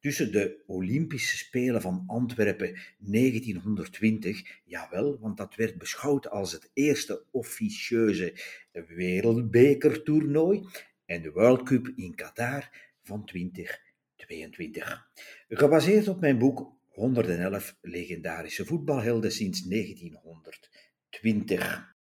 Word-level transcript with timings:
tussen 0.00 0.32
de 0.32 0.62
Olympische 0.66 1.36
Spelen 1.36 1.80
van 1.80 2.04
Antwerpen 2.06 2.78
1920, 2.98 4.60
jawel, 4.64 5.18
want 5.18 5.36
dat 5.36 5.54
werd 5.54 5.78
beschouwd 5.78 6.30
als 6.30 6.52
het 6.52 6.70
eerste 6.72 7.24
officieuze 7.30 8.34
wereldbekertoernooi, 8.72 10.66
en 11.06 11.22
de 11.22 11.30
World 11.30 11.62
Cup 11.62 11.92
in 11.96 12.14
Qatar 12.14 12.70
van 13.02 13.24
2022. 13.24 15.10
Gebaseerd 15.48 16.08
op 16.08 16.20
mijn 16.20 16.38
boek 16.38 16.72
111 16.88 17.76
legendarische 17.80 18.64
voetbalhelden 18.64 19.32
sinds 19.32 19.62
1920. 19.62 21.94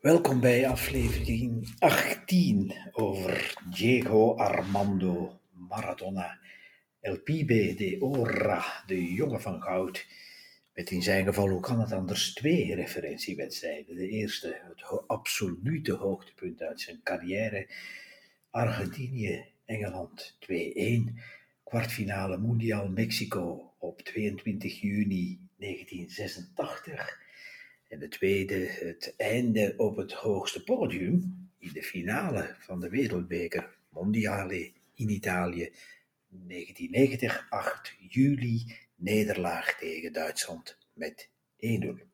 Welkom 0.00 0.40
bij 0.40 0.68
aflevering 0.68 1.74
18 1.78 2.74
over 2.92 3.54
Diego 3.76 4.34
Armando 4.34 5.40
Maradona, 5.68 6.38
El 7.00 7.20
Pibe 7.20 7.74
de 7.74 7.96
Ora, 8.00 8.84
de 8.86 9.12
jongen 9.12 9.40
van 9.40 9.62
goud. 9.62 10.06
Met 10.74 10.90
in 10.90 11.02
zijn 11.02 11.24
geval, 11.24 11.48
hoe 11.48 11.60
kan 11.60 11.80
het 11.80 11.92
anders, 11.92 12.32
twee 12.32 12.74
referentiewedstrijden. 12.74 13.96
De 13.96 14.08
eerste, 14.08 14.60
het 14.68 15.08
absolute 15.08 15.92
hoogtepunt 15.92 16.62
uit 16.62 16.80
zijn 16.80 17.00
carrière. 17.02 17.68
Argentinië, 18.50 19.44
Engeland 19.64 20.38
2-1. 20.40 20.54
Kwartfinale 21.64 22.38
Mondial 22.38 22.88
Mexico 22.88 23.72
op 23.78 24.00
22 24.00 24.80
juni 24.80 25.38
1986. 25.56 27.20
En 27.88 27.98
de 27.98 28.08
tweede, 28.08 28.66
het 28.66 29.14
einde 29.16 29.74
op 29.76 29.96
het 29.96 30.12
hoogste 30.12 30.64
podium 30.64 31.48
in 31.58 31.72
de 31.72 31.82
finale 31.82 32.56
van 32.58 32.80
de 32.80 32.88
Wereldbeker 32.88 33.76
Mondiale 33.88 34.72
in 34.94 35.08
Italië. 35.08 35.72
1990, 36.30 37.46
8 37.50 37.96
juli, 38.08 38.76
nederlaag 38.94 39.78
tegen 39.78 40.12
Duitsland 40.12 40.78
met 40.92 41.28
1-0. 41.56 42.08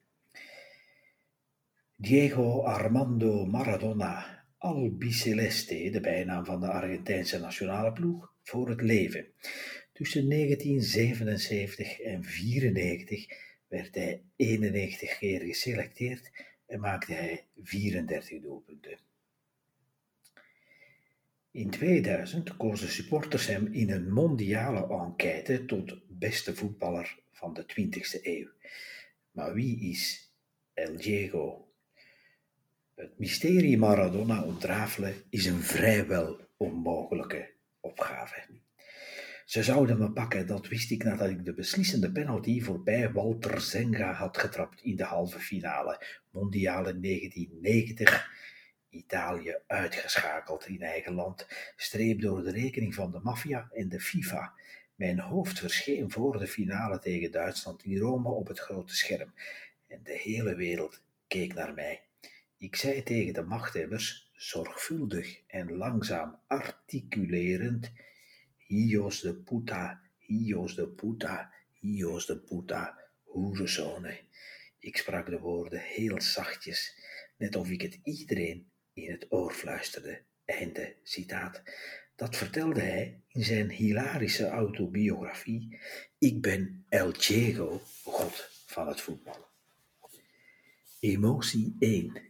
Diego 1.96 2.62
Armando 2.62 3.46
Maradona 3.46 4.44
Albiceleste, 4.58 5.90
de 5.90 6.00
bijnaam 6.00 6.44
van 6.44 6.60
de 6.60 6.66
Argentijnse 6.66 7.38
nationale 7.38 7.92
ploeg, 7.92 8.32
voor 8.42 8.68
het 8.68 8.80
leven. 8.80 9.26
Tussen 9.92 10.28
1977 10.28 12.00
en 12.00 12.22
1994 12.22 13.26
werd 13.68 13.94
hij 13.94 14.22
91 14.36 15.18
keer 15.18 15.40
geselecteerd 15.40 16.30
en 16.66 16.80
maakte 16.80 17.12
hij 17.12 17.44
34 17.62 18.40
doelpunten. 18.40 19.05
In 21.56 21.70
2000 21.70 22.56
kozen 22.56 22.88
supporters 22.88 23.46
hem 23.46 23.66
in 23.72 23.90
een 23.90 24.12
mondiale 24.12 24.88
enquête 24.88 25.64
tot 25.64 25.98
beste 26.08 26.54
voetballer 26.54 27.18
van 27.32 27.54
de 27.54 27.62
20e 27.62 28.22
eeuw. 28.22 28.48
Maar 29.30 29.54
wie 29.54 29.90
is 29.90 30.32
El 30.74 30.96
Diego? 30.96 31.68
Het 32.94 33.18
mysterie 33.18 33.78
Maradona 33.78 34.42
ontrafelen 34.42 35.14
is 35.30 35.46
een 35.46 35.62
vrijwel 35.62 36.40
onmogelijke 36.56 37.50
opgave. 37.80 38.44
Ze 39.44 39.62
zouden 39.62 39.98
me 39.98 40.10
pakken, 40.10 40.46
dat 40.46 40.68
wist 40.68 40.90
ik 40.90 41.04
nadat 41.04 41.28
ik 41.28 41.44
de 41.44 41.54
beslissende 41.54 42.12
penalty 42.12 42.60
voorbij 42.60 43.12
Walter 43.12 43.60
Zenga 43.60 44.12
had 44.12 44.38
getrapt 44.38 44.82
in 44.82 44.96
de 44.96 45.04
halve 45.04 45.38
finale, 45.38 46.04
mondiale 46.30 47.00
1990 47.00 48.54
Italië 48.96 49.56
uitgeschakeld 49.66 50.66
in 50.66 50.82
eigen 50.82 51.12
land, 51.12 51.46
streep 51.76 52.20
door 52.20 52.42
de 52.42 52.50
rekening 52.50 52.94
van 52.94 53.10
de 53.10 53.20
maffia 53.22 53.68
en 53.72 53.88
de 53.88 54.00
FIFA. 54.00 54.54
Mijn 54.94 55.18
hoofd 55.18 55.58
verscheen 55.58 56.10
voor 56.10 56.38
de 56.38 56.46
finale 56.46 56.98
tegen 56.98 57.30
Duitsland 57.30 57.84
in 57.84 57.98
Rome 57.98 58.28
op 58.28 58.48
het 58.48 58.58
grote 58.58 58.96
scherm 58.96 59.32
en 59.86 60.00
de 60.02 60.18
hele 60.22 60.54
wereld 60.54 61.02
keek 61.26 61.54
naar 61.54 61.74
mij. 61.74 62.02
Ik 62.58 62.76
zei 62.76 63.02
tegen 63.02 63.34
de 63.34 63.42
machthebbers, 63.42 64.30
zorgvuldig 64.32 65.40
en 65.46 65.76
langzaam 65.76 66.38
articulerend, 66.46 67.92
Hios 68.56 69.20
de 69.20 69.34
puta, 69.34 70.00
Hios 70.18 70.74
de 70.74 70.88
puta, 70.88 71.52
Hios 71.72 72.26
de 72.26 72.38
puta, 72.38 72.98
hoerenzone. 73.22 74.20
Ik 74.78 74.96
sprak 74.96 75.26
de 75.26 75.38
woorden 75.38 75.80
heel 75.80 76.20
zachtjes, 76.20 76.96
net 77.36 77.56
of 77.56 77.70
ik 77.70 77.80
het 77.80 77.98
iedereen 78.02 78.70
in 78.96 79.10
het 79.10 79.26
oor 79.28 79.52
fluisterde. 79.52 80.20
Einde 80.44 80.94
citaat. 81.02 81.62
Dat 82.14 82.36
vertelde 82.36 82.80
hij 82.80 83.20
in 83.28 83.44
zijn 83.44 83.70
hilarische 83.70 84.48
autobiografie 84.48 85.78
Ik 86.18 86.42
ben 86.42 86.84
El 86.88 87.12
Diego, 87.12 87.80
god 88.02 88.64
van 88.66 88.88
het 88.88 89.00
voetbal. 89.00 89.46
Emotie 91.00 91.76
1. 91.78 92.22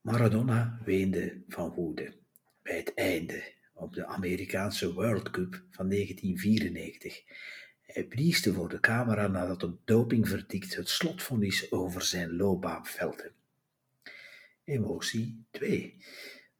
Maradona 0.00 0.80
weende 0.84 1.42
van 1.48 1.70
woede. 1.70 2.14
Bij 2.62 2.76
het 2.76 2.94
einde 2.94 3.52
op 3.74 3.94
de 3.94 4.06
Amerikaanse 4.06 4.92
World 4.92 5.30
Cup 5.30 5.64
van 5.70 5.88
1994. 5.88 7.22
Hij 7.82 8.04
blieste 8.04 8.52
voor 8.52 8.68
de 8.68 8.80
camera 8.80 9.26
nadat 9.26 9.62
een 9.62 9.78
dopingverdikt 9.84 10.76
het 10.76 10.88
slotvonnis 10.88 11.72
over 11.72 12.02
zijn 12.02 12.36
loopbaan 12.36 12.86
velde. 12.86 13.32
Emotie 14.66 15.44
2. 15.50 15.96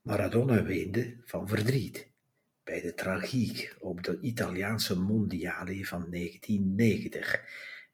Maradona 0.03 0.63
weende 0.63 1.17
van 1.25 1.49
verdriet 1.49 2.11
bij 2.65 2.81
de 2.81 2.95
tragiek 2.95 3.77
op 3.79 4.03
de 4.03 4.19
Italiaanse 4.21 4.99
mondiale 4.99 5.87
van 5.87 6.11
1990. 6.11 7.45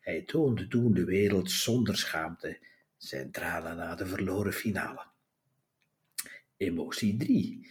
Hij 0.01 0.22
toonde 0.22 0.69
toen 0.69 0.95
de 0.95 1.05
wereld 1.05 1.51
zonder 1.51 1.97
schaamte 1.97 2.59
zijn 2.97 3.31
tranen 3.31 3.77
na 3.77 3.95
de 3.95 4.06
verloren 4.06 4.53
finale. 4.53 5.06
Emotie 6.56 7.17
3. 7.17 7.71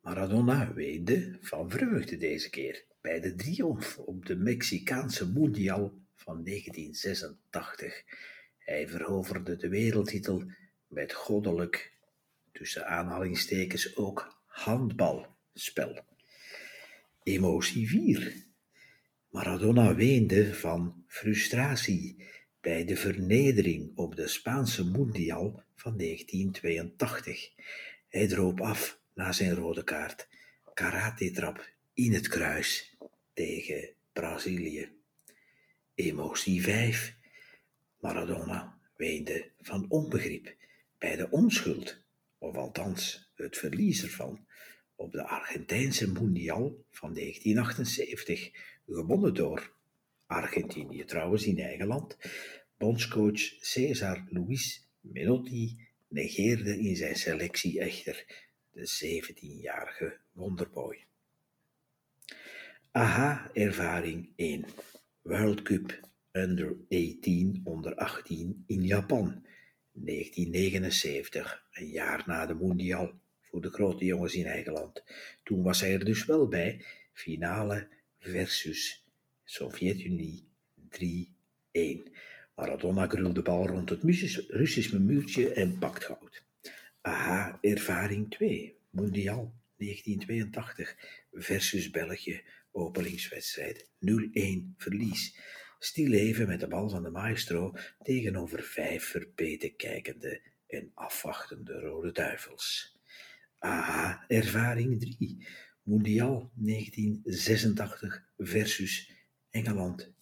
Maradona 0.00 0.72
weende 0.72 1.38
van 1.40 1.70
vreugde 1.70 2.16
deze 2.16 2.50
keer 2.50 2.84
bij 3.00 3.20
de 3.20 3.34
triomf 3.34 3.98
op 3.98 4.26
de 4.26 4.36
Mexicaanse 4.36 5.28
mondial 5.28 5.98
van 6.14 6.44
1986. 6.44 8.04
Hij 8.58 8.88
veroverde 8.88 9.56
de 9.56 9.68
wereldtitel 9.68 10.44
met 10.90 11.12
goddelijk, 11.12 11.92
tussen 12.52 12.86
aanhalingstekens 12.86 13.96
ook 13.96 14.42
handbalspel. 14.46 16.04
Emotie 17.22 17.88
4. 17.88 18.34
Maradona 19.28 19.94
weende 19.94 20.54
van 20.54 21.04
frustratie 21.06 22.26
bij 22.60 22.84
de 22.84 22.96
vernedering 22.96 23.96
op 23.96 24.16
de 24.16 24.28
Spaanse 24.28 24.84
Mundial 24.84 25.62
van 25.74 25.96
1982. 25.96 27.50
Hij 28.08 28.26
droop 28.26 28.60
af 28.60 29.00
na 29.14 29.32
zijn 29.32 29.54
rode 29.54 29.84
kaart, 29.84 30.28
karate-trap 30.74 31.70
in 31.94 32.12
het 32.12 32.28
kruis 32.28 32.96
tegen 33.32 33.94
Brazilië. 34.12 34.92
Emotie 35.94 36.62
5. 36.62 37.16
Maradona 38.00 38.78
weende 38.96 39.50
van 39.60 39.86
onbegrip 39.88 40.58
bij 41.00 41.16
de 41.16 41.30
onschuld, 41.30 42.04
of 42.38 42.56
althans 42.56 43.30
het 43.34 43.58
verlies 43.58 44.02
ervan, 44.02 44.46
op 44.94 45.12
de 45.12 45.22
Argentijnse 45.22 46.12
Mundial 46.12 46.84
van 46.90 47.14
1978, 47.14 48.50
gewonnen 48.86 49.34
door 49.34 49.72
Argentinië 50.26 51.04
trouwens 51.04 51.46
in 51.46 51.58
eigen 51.58 51.86
land. 51.86 52.16
Bondscoach 52.78 53.40
Cesar 53.60 54.26
Luis 54.28 54.88
Menotti 55.00 55.88
negeerde 56.08 56.78
in 56.78 56.96
zijn 56.96 57.16
selectie 57.16 57.80
echter 57.80 58.24
de 58.70 59.22
17-jarige 59.24 60.18
wonderboy. 60.32 61.04
Aha-ervaring 62.90 64.32
1. 64.36 64.64
World 65.22 65.62
Cup 65.62 66.08
Under 66.32 66.76
18 66.88 67.60
onder 67.64 67.94
18 67.94 68.64
in 68.66 68.82
Japan. 68.82 69.44
1979, 70.04 71.64
een 71.72 71.88
jaar 71.88 72.22
na 72.26 72.46
de 72.46 72.54
Mondial 72.54 73.12
voor 73.40 73.60
de 73.60 73.70
grote 73.70 74.04
jongens 74.04 74.34
in 74.34 74.46
eigen 74.46 74.72
land. 74.72 75.04
Toen 75.42 75.62
was 75.62 75.80
hij 75.80 75.92
er 75.92 76.04
dus 76.04 76.24
wel 76.24 76.48
bij, 76.48 76.84
finale 77.12 77.88
versus 78.18 79.04
Sovjet-Unie 79.44 80.48
3-1. 82.08 82.10
Maradona 82.54 83.06
krult 83.06 83.34
de 83.34 83.42
bal 83.42 83.66
rond 83.66 83.90
het 83.90 84.02
Russische 84.48 85.00
muurtje 85.00 85.52
en 85.52 85.78
pakt 85.78 86.04
goud. 86.04 86.42
Aha, 87.00 87.58
ervaring 87.60 88.30
2, 88.30 88.76
Mondial 88.90 89.54
1982 89.76 90.96
versus 91.32 91.90
België, 91.90 92.42
openingswedstrijd 92.70 93.84
0-1 93.84 93.88
verlies. 94.76 95.36
Stil 95.82 96.12
even 96.12 96.48
met 96.48 96.60
de 96.60 96.68
bal 96.68 96.88
van 96.88 97.02
de 97.02 97.10
maestro 97.10 97.74
tegenover 98.02 98.62
vijf 98.62 99.04
verbeten 99.04 99.76
kijkende 99.76 100.40
en 100.66 100.90
afwachtende 100.94 101.80
rode 101.80 102.12
duivels. 102.12 102.98
Aha, 103.58 104.24
ervaring 104.28 105.00
3, 105.00 105.46
Mondial 105.82 106.50
1986 106.54 108.24
versus 108.36 109.12
Engeland 109.50 110.08
2-1 110.08 110.12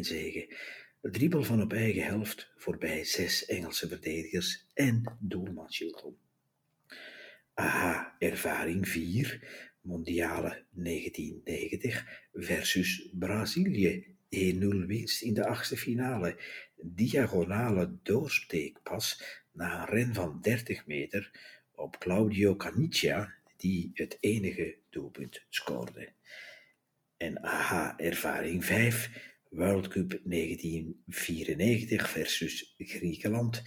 zegen. 0.00 0.56
Dribbel 1.02 1.42
van 1.42 1.62
op 1.62 1.72
eigen 1.72 2.04
helft 2.04 2.52
voorbij 2.56 3.04
zes 3.04 3.44
Engelse 3.44 3.88
verdedigers 3.88 4.66
en 4.74 5.16
doelman 5.20 5.72
Chilton. 5.72 6.16
Aha, 7.54 8.16
ervaring 8.18 8.88
4, 8.88 9.48
Mondiale 9.80 10.64
1990 10.70 12.24
versus 12.32 13.10
Brazilië. 13.12 14.15
1-0 14.30 14.86
winst 14.86 15.22
in 15.22 15.34
de 15.34 15.46
achtste 15.46 15.76
finale. 15.76 16.36
Diagonale 16.76 17.98
doorsteekpas 18.02 19.22
na 19.52 19.80
een 19.80 19.86
ren 19.94 20.14
van 20.14 20.38
30 20.40 20.86
meter 20.86 21.30
op 21.74 21.98
Claudio 21.98 22.56
Cannicchia, 22.56 23.34
die 23.56 23.90
het 23.94 24.16
enige 24.20 24.76
doelpunt 24.90 25.44
scoorde. 25.48 26.12
En 27.16 27.42
aha, 27.42 27.98
ervaring 27.98 28.64
5, 28.64 29.10
World 29.48 29.88
Cup 29.88 30.20
1994 30.24 32.10
versus 32.10 32.74
Griekenland. 32.78 33.62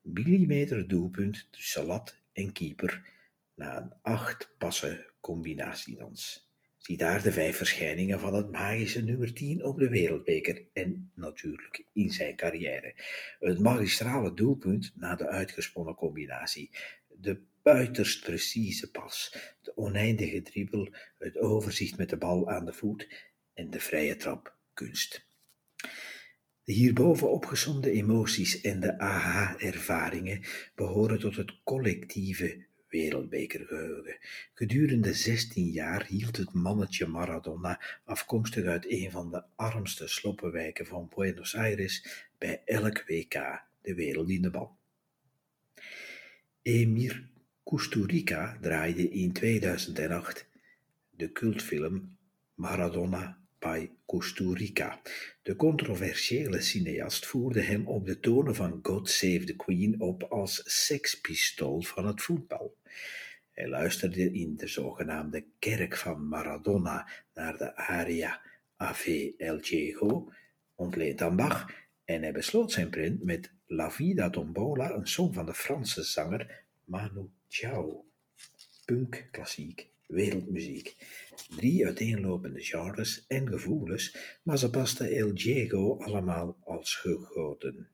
Millimeter 0.00 0.88
doelpunt 0.88 1.48
tussen 1.50 1.84
lat 1.84 2.20
en 2.32 2.52
keeper 2.52 3.10
na 3.54 3.76
een 3.76 3.92
acht 4.02 4.54
passen 4.58 5.06
combinatiedans. 5.20 6.51
Zie 6.82 6.96
daar 6.96 7.22
de 7.22 7.32
vijf 7.32 7.56
verschijningen 7.56 8.20
van 8.20 8.34
het 8.34 8.50
magische 8.50 9.02
nummer 9.02 9.34
10 9.34 9.64
op 9.64 9.78
de 9.78 9.88
wereldbeker 9.88 10.62
en 10.72 11.10
natuurlijk 11.14 11.84
in 11.92 12.10
zijn 12.10 12.36
carrière. 12.36 12.94
Het 13.40 13.58
magistrale 13.58 14.34
doelpunt 14.34 14.92
na 14.94 15.14
de 15.14 15.28
uitgesponnen 15.28 15.94
combinatie. 15.94 16.70
De 17.08 17.40
buiterst 17.62 18.24
precieze 18.24 18.90
pas, 18.90 19.36
de 19.62 19.76
oneindige 19.76 20.42
dribbel, 20.42 20.88
het 21.18 21.38
overzicht 21.38 21.96
met 21.96 22.10
de 22.10 22.16
bal 22.16 22.50
aan 22.50 22.64
de 22.64 22.72
voet 22.72 23.08
en 23.54 23.70
de 23.70 23.80
vrije 23.80 24.16
trap 24.16 24.56
kunst. 24.74 25.26
De 26.64 26.72
hierboven 26.72 27.30
opgesomde 27.30 27.90
emoties 27.90 28.60
en 28.60 28.80
de 28.80 28.98
aha-ervaringen 28.98 30.44
behoren 30.74 31.18
tot 31.18 31.36
het 31.36 31.62
collectieve 31.64 32.66
wereldbekergeheugen. 32.92 34.16
Gedurende 34.54 35.14
16 35.14 35.64
jaar 35.64 36.06
hield 36.06 36.36
het 36.36 36.52
mannetje 36.52 37.06
Maradona, 37.06 37.80
afkomstig 38.04 38.64
uit 38.64 38.90
een 38.90 39.10
van 39.10 39.30
de 39.30 39.42
armste 39.56 40.08
sloppenwijken 40.08 40.86
van 40.86 41.10
Buenos 41.14 41.56
Aires, 41.56 42.26
bij 42.38 42.62
elk 42.64 43.04
WK 43.06 43.62
de 43.80 43.94
wereld 43.94 44.30
in 44.30 44.42
de 44.42 44.50
bal. 44.50 44.76
Emir 46.62 47.28
Kusturica 47.64 48.58
draaide 48.60 49.10
in 49.10 49.32
2008 49.32 50.46
de 51.10 51.32
cultfilm 51.32 52.16
Maradona 52.54 53.41
Kusturica. 54.06 55.00
De 55.42 55.56
controversiële 55.56 56.60
cineast 56.60 57.26
voerde 57.26 57.60
hem 57.60 57.86
op 57.86 58.06
de 58.06 58.20
tonen 58.20 58.54
van 58.54 58.78
God 58.82 59.10
Save 59.10 59.44
the 59.44 59.56
Queen 59.56 60.00
op 60.00 60.22
als 60.22 60.62
sekspistool 60.64 61.82
van 61.82 62.06
het 62.06 62.22
voetbal. 62.22 62.76
Hij 63.52 63.68
luisterde 63.68 64.32
in 64.32 64.56
de 64.56 64.66
zogenaamde 64.66 65.44
kerk 65.58 65.96
van 65.96 66.28
Maradona 66.28 67.08
naar 67.34 67.56
de 67.56 67.76
aria 67.76 68.40
Ave 68.76 69.34
El 69.38 69.60
Diego, 69.60 70.32
ontleend 70.74 71.22
aan 71.22 71.36
Bach, 71.36 71.70
en 72.04 72.22
hij 72.22 72.32
besloot 72.32 72.72
zijn 72.72 72.90
print 72.90 73.22
met 73.22 73.52
La 73.66 73.90
Vida 73.90 74.30
Tombola, 74.30 74.90
een 74.90 75.08
song 75.08 75.34
van 75.34 75.46
de 75.46 75.54
Franse 75.54 76.02
zanger 76.02 76.64
Manu 76.84 77.30
Chao. 77.48 78.04
Punk 78.84 79.28
klassiek, 79.30 79.91
wereldmuziek. 80.12 80.96
Drie 81.56 81.86
uiteenlopende 81.86 82.60
genres 82.60 83.24
en 83.28 83.48
gevoelens, 83.48 84.16
maar 84.42 84.58
ze 84.58 84.70
pasten 84.70 85.10
El 85.10 85.34
Diego 85.34 85.98
allemaal 85.98 86.56
als 86.64 86.94
gegoten. 86.94 87.88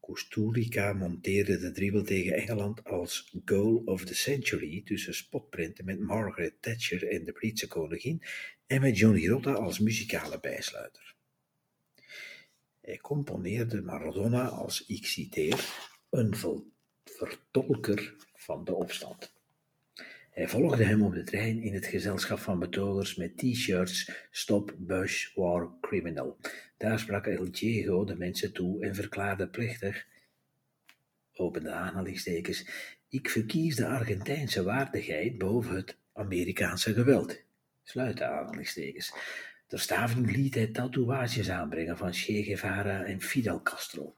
Kusturica 0.00 0.92
monteerde 0.92 1.58
de 1.58 1.72
dribbel 1.72 2.02
tegen 2.02 2.32
Engeland 2.32 2.84
als 2.84 3.34
goal 3.44 3.82
of 3.84 4.04
the 4.04 4.14
century 4.14 4.82
tussen 4.84 5.14
spotprinten 5.14 5.84
met 5.84 6.00
Margaret 6.00 6.62
Thatcher 6.62 7.08
en 7.08 7.24
de 7.24 7.32
Britse 7.32 7.66
koningin 7.66 8.22
en 8.66 8.80
met 8.80 8.98
Johnny 8.98 9.28
Rotta 9.28 9.52
als 9.52 9.78
muzikale 9.78 10.40
bijsluiter. 10.40 11.16
Hij 12.80 12.98
componeerde 12.98 13.82
Maradona 13.82 14.48
als, 14.48 14.86
ik 14.86 15.06
citeer, 15.06 15.64
een 16.10 16.34
vertolker 17.04 18.16
van 18.34 18.64
de 18.64 18.74
opstand. 18.74 19.37
Hij 20.38 20.48
volgde 20.48 20.84
hem 20.84 21.02
op 21.02 21.14
de 21.14 21.24
trein 21.24 21.62
in 21.62 21.74
het 21.74 21.86
gezelschap 21.86 22.38
van 22.38 22.58
betogers 22.58 23.16
met 23.16 23.36
t-shirts 23.38 24.10
Stop 24.30 24.74
Bush 24.78 25.34
War 25.34 25.70
Criminal. 25.80 26.36
Daar 26.76 26.98
sprak 26.98 27.26
El 27.26 27.50
Diego 27.50 28.04
de 28.04 28.16
mensen 28.16 28.52
toe 28.52 28.84
en 28.84 28.94
verklaarde 28.94 29.48
plechtig, 29.48 30.06
opende 31.32 31.70
aanhalingstekens, 31.70 32.68
ik 33.08 33.30
verkies 33.30 33.76
de 33.76 33.86
Argentijnse 33.86 34.62
waardigheid 34.62 35.38
boven 35.38 35.76
het 35.76 35.96
Amerikaanse 36.12 36.92
geweld. 36.92 37.42
Sluit 37.84 38.16
de 38.16 38.24
aanhalingstekens. 38.24 39.12
Ter 39.66 39.80
staving 39.80 40.30
liet 40.30 40.54
hij 40.54 40.66
tatoeages 40.66 41.50
aanbrengen 41.50 41.96
van 41.96 42.12
Che 42.12 42.42
Guevara 42.42 43.04
en 43.04 43.20
Fidel 43.20 43.62
Castro. 43.62 44.17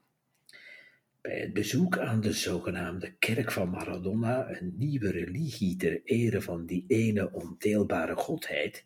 Bij 1.22 1.40
het 1.40 1.52
bezoek 1.52 1.98
aan 1.98 2.20
de 2.20 2.32
zogenaamde 2.32 3.12
kerk 3.18 3.52
van 3.52 3.70
Maradona, 3.70 4.50
een 4.50 4.74
nieuwe 4.76 5.10
religie 5.10 5.76
ter 5.76 6.00
ere 6.04 6.42
van 6.42 6.66
die 6.66 6.84
ene 6.88 7.32
onteelbare 7.32 8.16
godheid, 8.16 8.84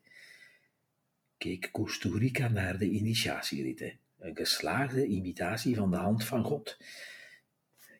keek 1.38 1.70
Costa 1.70 2.48
naar 2.48 2.78
de 2.78 2.88
initiatieriten, 2.88 3.98
een 4.18 4.36
geslaagde 4.36 5.06
imitatie 5.06 5.76
van 5.76 5.90
de 5.90 5.96
hand 5.96 6.24
van 6.24 6.44
God. 6.44 6.78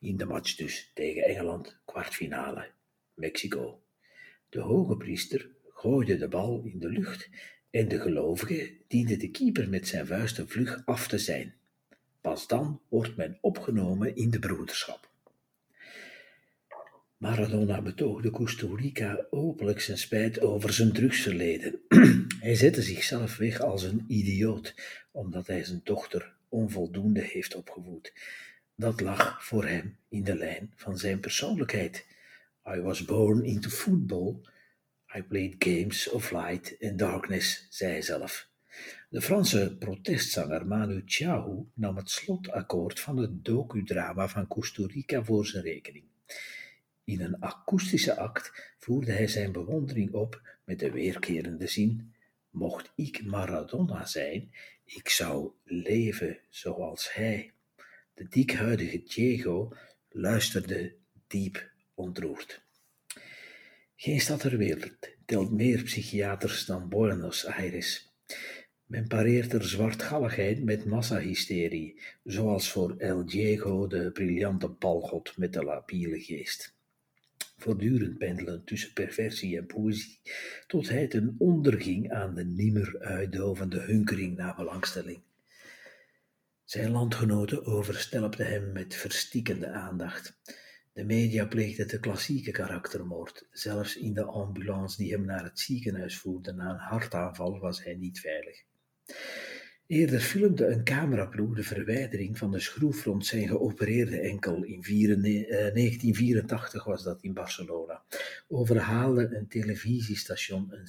In 0.00 0.16
de 0.16 0.24
match 0.24 0.54
dus 0.54 0.90
tegen 0.94 1.22
Engeland, 1.22 1.80
kwartfinale, 1.84 2.70
Mexico. 3.14 3.82
De 4.48 4.60
hoge 4.60 4.96
priester 4.96 5.50
gooide 5.68 6.16
de 6.16 6.28
bal 6.28 6.62
in 6.64 6.78
de 6.78 6.88
lucht 6.88 7.30
en 7.70 7.88
de 7.88 8.00
gelovige 8.00 8.76
diende 8.88 9.16
de 9.16 9.30
keeper 9.30 9.68
met 9.68 9.88
zijn 9.88 10.06
vuisten 10.06 10.48
vlug 10.48 10.82
af 10.84 11.08
te 11.08 11.18
zijn. 11.18 11.54
Pas 12.24 12.46
dan 12.46 12.80
wordt 12.88 13.16
men 13.16 13.38
opgenomen 13.40 14.16
in 14.16 14.30
de 14.30 14.38
broederschap. 14.38 15.10
Maradona 17.16 17.82
betoogde 17.82 18.30
Costa 18.30 18.66
Rica 18.76 19.26
openlijk 19.30 19.80
zijn 19.80 19.98
spijt 19.98 20.40
over 20.40 20.72
zijn 20.72 20.92
drugsverleden. 20.92 21.80
hij 22.40 22.54
zette 22.54 22.82
zichzelf 22.82 23.36
weg 23.36 23.60
als 23.60 23.82
een 23.82 24.04
idioot, 24.08 24.74
omdat 25.10 25.46
hij 25.46 25.64
zijn 25.64 25.80
dochter 25.84 26.34
onvoldoende 26.48 27.20
heeft 27.20 27.54
opgevoed. 27.54 28.12
Dat 28.74 29.00
lag 29.00 29.44
voor 29.44 29.64
hem 29.64 29.96
in 30.08 30.24
de 30.24 30.36
lijn 30.36 30.72
van 30.76 30.98
zijn 30.98 31.20
persoonlijkheid. 31.20 32.06
I 32.66 32.80
was 32.80 33.04
born 33.04 33.44
into 33.44 33.68
football. 33.68 34.36
I 35.16 35.22
played 35.22 35.54
games 35.58 36.08
of 36.08 36.30
light 36.30 36.76
and 36.80 36.98
darkness, 36.98 37.66
zei 37.70 37.90
hij 37.90 38.02
zelf. 38.02 38.52
De 39.14 39.20
Franse 39.20 39.76
protestzanger 39.78 40.66
Manu 40.66 41.02
Chao 41.06 41.70
nam 41.74 41.96
het 41.96 42.10
slotakkoord 42.10 43.00
van 43.00 43.16
het 43.16 43.44
docudrama 43.44 44.28
van 44.28 44.46
Costa 44.46 45.22
voor 45.24 45.46
zijn 45.46 45.62
rekening. 45.62 46.04
In 47.04 47.20
een 47.20 47.40
akoestische 47.40 48.16
act 48.16 48.74
voerde 48.78 49.12
hij 49.12 49.26
zijn 49.26 49.52
bewondering 49.52 50.12
op 50.12 50.58
met 50.64 50.78
de 50.78 50.90
weerkerende 50.90 51.66
zin: 51.66 52.14
Mocht 52.50 52.92
ik 52.96 53.24
Maradona 53.24 54.06
zijn, 54.06 54.50
ik 54.84 55.08
zou 55.08 55.52
leven 55.64 56.38
zoals 56.48 57.14
hij. 57.14 57.52
De 58.14 58.28
dikhuidige 58.28 59.02
Diego 59.02 59.76
luisterde 60.08 60.94
diep 61.26 61.70
ontroerd. 61.94 62.62
Geen 63.96 64.20
stad 64.20 64.40
ter 64.40 64.56
wereld 64.56 65.08
telt 65.24 65.50
meer 65.50 65.82
psychiaters 65.82 66.66
dan 66.66 66.88
Buenos 66.88 67.46
Aires. 67.46 68.12
Men 68.86 69.06
pareert 69.08 69.52
er 69.52 69.64
zwartgalligheid 69.64 70.64
met 70.64 70.84
massahysterie, 70.84 72.00
zoals 72.24 72.70
voor 72.70 72.94
El 72.98 73.26
Diego 73.26 73.86
de 73.86 74.10
briljante 74.12 74.68
balgod 74.68 75.36
met 75.36 75.52
de 75.52 75.62
labiele 75.62 76.20
geest. 76.20 76.74
Voortdurend 77.56 78.18
pendelen 78.18 78.64
tussen 78.64 78.92
perversie 78.92 79.58
en 79.58 79.66
poëzie, 79.66 80.20
tot 80.66 80.88
hij 80.88 81.06
ten 81.06 81.34
onder 81.38 81.80
ging 81.80 82.12
aan 82.12 82.34
de 82.34 82.44
nimmer 82.44 82.98
uitdovende 82.98 83.80
hunkering 83.80 84.36
naar 84.36 84.54
belangstelling. 84.54 85.22
Zijn 86.64 86.90
landgenoten 86.90 87.64
overstelpten 87.64 88.46
hem 88.46 88.72
met 88.72 88.94
verstikkende 88.94 89.68
aandacht. 89.68 90.36
De 90.92 91.04
media 91.04 91.46
pleegden 91.46 91.88
de 91.88 92.00
klassieke 92.00 92.50
karaktermoord. 92.50 93.46
Zelfs 93.50 93.96
in 93.96 94.14
de 94.14 94.24
ambulance 94.24 94.96
die 94.96 95.12
hem 95.12 95.24
naar 95.24 95.44
het 95.44 95.58
ziekenhuis 95.58 96.18
voerde 96.18 96.52
na 96.52 96.70
een 96.70 96.78
hartaanval 96.78 97.58
was 97.58 97.84
hij 97.84 97.94
niet 97.94 98.20
veilig. 98.20 98.64
Eerder 99.86 100.20
filmde 100.20 100.66
een 100.66 100.84
cameraploeg 100.84 101.54
de 101.54 101.62
verwijdering 101.62 102.38
van 102.38 102.50
de 102.50 102.60
schroef 102.60 103.04
rond 103.04 103.26
zijn 103.26 103.48
geopereerde 103.48 104.20
enkel. 104.20 104.62
In 104.62 104.82
1984 104.82 106.80
eh, 106.80 106.86
was 106.86 107.02
dat 107.02 107.22
in 107.22 107.32
Barcelona. 107.32 108.02
Overhaalde 108.48 109.36
een 109.36 109.48
televisiestation 109.48 110.66
een 110.70 110.88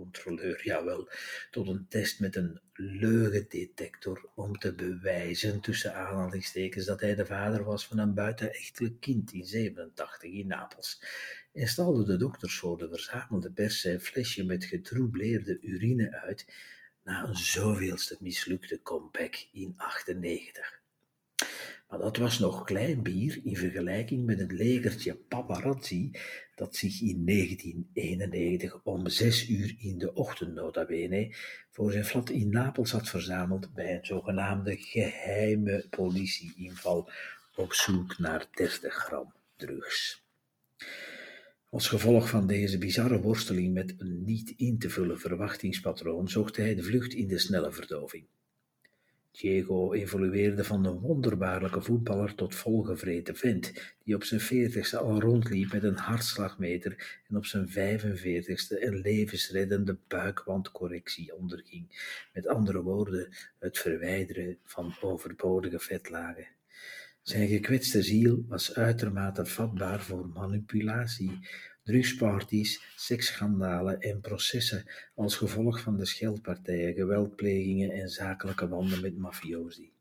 CIA-controleur, 0.00 0.64
jawel, 0.64 1.08
tot 1.50 1.68
een 1.68 1.86
test 1.88 2.20
met 2.20 2.36
een 2.36 2.60
leugendetector 2.72 4.30
om 4.34 4.58
te 4.58 4.74
bewijzen, 4.74 5.60
tussen 5.60 5.94
aanhalingstekens, 5.94 6.84
dat 6.84 7.00
hij 7.00 7.14
de 7.14 7.26
vader 7.26 7.64
was 7.64 7.86
van 7.86 7.98
een 7.98 8.14
buitenechtelijk 8.14 9.00
kind 9.00 9.32
in 9.32 9.44
87 9.44 10.30
in 10.30 10.46
Napels. 10.46 11.02
En 11.52 11.68
stalde 11.68 12.04
de 12.04 12.16
dokters 12.16 12.58
voor 12.58 12.78
de 12.78 12.88
verzamelde 12.88 13.50
pers 13.50 13.80
zijn 13.80 14.00
flesje 14.00 14.44
met 14.44 14.64
getroubleerde 14.64 15.60
urine 15.60 16.20
uit 16.20 16.46
na 17.04 17.24
een 17.24 17.36
zoveelste 17.36 18.16
mislukte 18.20 18.82
comeback 18.82 19.46
in 19.52 19.74
98. 19.76 20.79
Maar 21.90 21.98
dat 21.98 22.16
was 22.16 22.38
nog 22.38 22.64
klein 22.64 23.02
bier 23.02 23.40
in 23.44 23.56
vergelijking 23.56 24.26
met 24.26 24.38
het 24.38 24.52
legertje 24.52 25.14
paparazzi 25.14 26.10
dat 26.54 26.76
zich 26.76 27.00
in 27.00 27.26
1991 27.26 28.80
om 28.84 29.08
zes 29.08 29.48
uur 29.48 29.76
in 29.78 29.98
de 29.98 30.14
ochtend 30.14 30.54
nota 30.54 30.86
bene 30.86 31.34
voor 31.70 31.92
zijn 31.92 32.04
flat 32.04 32.30
in 32.30 32.50
Napels 32.50 32.90
had 32.90 33.08
verzameld 33.08 33.74
bij 33.74 33.94
een 33.96 34.06
zogenaamde 34.06 34.76
geheime 34.76 35.86
politieinval 35.90 37.10
op 37.54 37.72
zoek 37.72 38.18
naar 38.18 38.46
30 38.54 38.94
gram 38.94 39.32
drugs. 39.56 40.24
Als 41.70 41.88
gevolg 41.88 42.28
van 42.28 42.46
deze 42.46 42.78
bizarre 42.78 43.20
worsteling 43.20 43.74
met 43.74 43.94
een 43.98 44.24
niet 44.24 44.54
in 44.56 44.78
te 44.78 44.90
vullen 44.90 45.20
verwachtingspatroon 45.20 46.28
zocht 46.28 46.56
hij 46.56 46.74
de 46.74 46.82
vlucht 46.82 47.12
in 47.12 47.28
de 47.28 47.38
snelle 47.38 47.72
verdoving. 47.72 48.26
Diego 49.40 49.92
evolueerde 49.92 50.64
van 50.64 50.84
een 50.84 50.98
wonderbaarlijke 50.98 51.82
voetballer 51.82 52.34
tot 52.34 52.54
volgevreten 52.54 53.36
vent, 53.36 53.94
die 54.04 54.14
op 54.14 54.24
zijn 54.24 54.40
veertigste 54.40 54.98
al 54.98 55.20
rondliep 55.20 55.72
met 55.72 55.82
een 55.82 55.96
hartslagmeter 55.96 57.20
en 57.28 57.36
op 57.36 57.46
zijn 57.46 57.68
45ste 57.68 58.82
een 58.82 59.00
levensreddende 59.00 59.98
buikwandcorrectie 60.08 61.36
onderging. 61.36 61.86
Met 62.32 62.46
andere 62.46 62.82
woorden, 62.82 63.28
het 63.58 63.78
verwijderen 63.78 64.58
van 64.64 64.94
overbodige 65.00 65.78
vetlagen. 65.78 66.46
Zijn 67.22 67.48
gekwetste 67.48 68.02
ziel 68.02 68.44
was 68.48 68.74
uitermate 68.74 69.46
vatbaar 69.46 70.00
voor 70.00 70.28
manipulatie, 70.28 71.38
drugsparties, 71.82 72.94
seksschandalen 72.96 74.00
en 74.00 74.20
processen 74.20 74.84
als 75.14 75.36
gevolg 75.36 75.80
van 75.80 75.96
de 75.96 76.06
scheldpartijen, 76.06 76.94
geweldplegingen 76.94 77.90
en 77.90 78.08
zakelijke 78.08 78.66
banden 78.66 79.00
met 79.00 79.16
mafiosi. 79.16 79.92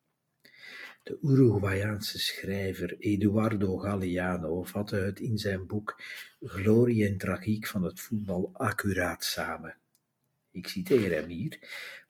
De 1.03 1.17
Uruguayaanse 1.21 2.19
schrijver 2.19 2.97
Eduardo 2.99 3.77
Galeano 3.77 4.63
vatte 4.63 4.95
het 4.95 5.19
in 5.19 5.37
zijn 5.37 5.67
boek 5.67 6.01
Glorie 6.39 7.07
en 7.07 7.17
tragiek 7.17 7.67
van 7.67 7.83
het 7.83 7.99
voetbal 7.99 8.49
accuraat 8.53 9.23
samen. 9.23 9.77
Ik 10.51 10.67
citeer 10.67 11.11
hem 11.11 11.29
hier: 11.29 11.59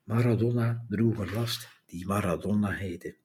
Maradona 0.04 0.86
droeg 0.90 1.18
een 1.18 1.34
last 1.34 1.68
die 1.86 2.06
Maradona 2.06 2.72
heette. 2.72 3.16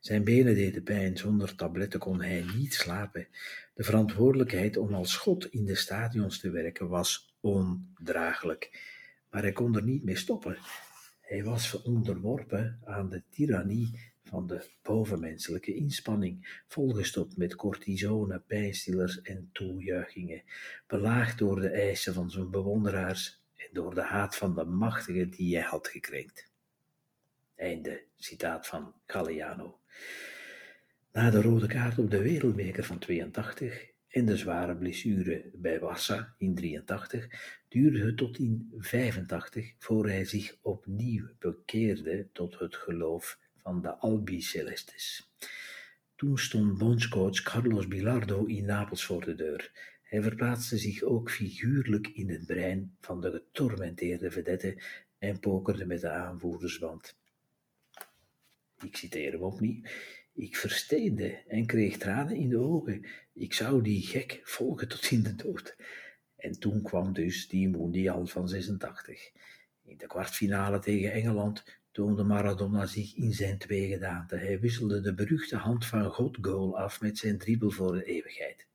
Zijn 0.00 0.24
benen 0.24 0.54
deden 0.54 0.82
pijn, 0.82 1.16
zonder 1.16 1.54
tabletten 1.54 2.00
kon 2.00 2.22
hij 2.22 2.44
niet 2.56 2.74
slapen. 2.74 3.26
De 3.74 3.82
verantwoordelijkheid 3.82 4.76
om 4.76 4.94
als 4.94 5.12
schot 5.12 5.46
in 5.50 5.64
de 5.64 5.74
stadions 5.74 6.40
te 6.40 6.50
werken 6.50 6.88
was 6.88 7.34
ondraaglijk. 7.40 8.90
Maar 9.30 9.42
hij 9.42 9.52
kon 9.52 9.76
er 9.76 9.82
niet 9.82 10.04
mee 10.04 10.16
stoppen. 10.16 10.56
Hij 11.20 11.44
was 11.44 11.82
onderworpen 11.82 12.80
aan 12.84 13.08
de 13.08 13.22
tirannie 13.30 14.12
van 14.24 14.46
de 14.46 14.70
bovenmenselijke 14.82 15.74
inspanning, 15.74 16.62
volgestopt 16.66 17.36
met 17.36 17.54
cortisone, 17.54 18.38
pijnstillers 18.46 19.22
en 19.22 19.48
toejuichingen, 19.52 20.42
belaagd 20.86 21.38
door 21.38 21.60
de 21.60 21.68
eisen 21.68 22.14
van 22.14 22.30
zijn 22.30 22.50
bewonderaars 22.50 23.40
en 23.56 23.68
door 23.72 23.94
de 23.94 24.02
haat 24.02 24.36
van 24.36 24.54
de 24.54 24.64
machtigen 24.64 25.30
die 25.30 25.56
hij 25.56 25.64
had 25.64 25.88
gekrenkt. 25.88 26.51
Einde 27.62 28.04
citaat 28.16 28.66
van 28.66 28.94
Galliano. 29.06 29.80
Na 31.12 31.30
de 31.30 31.42
rode 31.42 31.66
kaart 31.66 31.98
op 31.98 32.10
de 32.10 32.22
wereldbeker 32.22 32.84
van 32.84 32.98
82 32.98 33.90
en 34.08 34.24
de 34.24 34.36
zware 34.36 34.76
blessure 34.76 35.50
bij 35.54 35.80
Wassa 35.80 36.34
in 36.38 36.54
83 36.54 37.28
duurde 37.68 38.06
het 38.06 38.16
tot 38.16 38.38
in 38.38 38.72
85 38.78 39.74
voor 39.78 40.08
hij 40.08 40.24
zich 40.24 40.56
opnieuw 40.62 41.28
bekeerde 41.38 42.28
tot 42.32 42.58
het 42.58 42.76
geloof 42.76 43.38
van 43.56 43.82
de 43.82 43.96
Albicelestes. 43.96 45.30
Toen 46.16 46.38
stond 46.38 46.78
bondscoach 46.78 47.42
Carlos 47.42 47.88
Bilardo 47.88 48.44
in 48.44 48.64
Napels 48.64 49.04
voor 49.04 49.24
de 49.24 49.34
deur. 49.34 49.70
Hij 50.02 50.22
verplaatste 50.22 50.78
zich 50.78 51.02
ook 51.02 51.30
figuurlijk 51.30 52.08
in 52.08 52.30
het 52.30 52.46
brein 52.46 52.96
van 53.00 53.20
de 53.20 53.30
getormenteerde 53.30 54.30
vedette 54.30 54.82
en 55.18 55.40
pokerde 55.40 55.86
met 55.86 56.00
de 56.00 56.10
aanvoerdersband. 56.10 57.20
Ik 58.82 58.96
citeer 58.96 59.32
hem 59.32 59.42
opnieuw. 59.42 59.80
Ik 60.34 60.56
versteende 60.56 61.42
en 61.48 61.66
kreeg 61.66 61.96
tranen 61.96 62.36
in 62.36 62.48
de 62.48 62.58
ogen. 62.58 63.06
Ik 63.32 63.54
zou 63.54 63.82
die 63.82 64.02
gek 64.02 64.40
volgen 64.44 64.88
tot 64.88 65.10
in 65.10 65.22
de 65.22 65.34
dood. 65.34 65.76
En 66.36 66.58
toen 66.58 66.82
kwam 66.82 67.12
dus 67.12 67.48
die 67.48 67.68
Mondial 67.68 68.26
van 68.26 68.48
86. 68.48 69.30
In 69.82 69.96
de 69.96 70.06
kwartfinale 70.06 70.78
tegen 70.78 71.12
Engeland 71.12 71.64
toonde 71.90 72.22
Maradona 72.22 72.86
zich 72.86 73.14
in 73.14 73.32
zijn 73.32 73.58
twee 73.58 73.88
gedaanten. 73.88 74.38
Hij 74.38 74.60
wisselde 74.60 75.00
de 75.00 75.14
beruchte 75.14 75.56
hand 75.56 75.86
van 75.86 76.10
God 76.10 76.38
goal 76.40 76.78
af 76.78 77.00
met 77.00 77.18
zijn 77.18 77.38
dribbel 77.38 77.70
voor 77.70 77.92
de 77.92 78.04
eeuwigheid. 78.04 78.66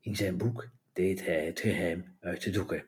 In 0.00 0.16
zijn 0.16 0.36
boek 0.36 0.68
deed 0.92 1.24
hij 1.24 1.46
het 1.46 1.60
geheim 1.60 2.16
uit 2.20 2.42
de 2.42 2.50
doeken. 2.50 2.86